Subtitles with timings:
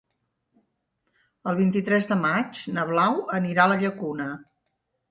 [1.51, 4.33] El vint-i-tres de maig na Blau anirà a la Llacuna.